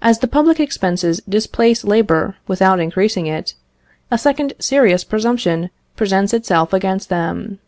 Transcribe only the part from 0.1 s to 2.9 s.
the public expenses displace labour without